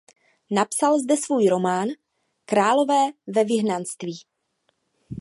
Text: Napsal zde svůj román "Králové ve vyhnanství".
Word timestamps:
Napsal 0.51 0.99
zde 0.99 1.17
svůj 1.17 1.47
román 1.49 1.89
"Králové 2.45 2.99
ve 3.27 3.43
vyhnanství". 3.43 4.19